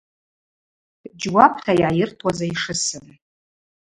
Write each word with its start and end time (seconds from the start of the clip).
Джьуапта 1.19 1.71
йгӏайыртуаз 1.75 2.39
айшысын. 2.45 3.05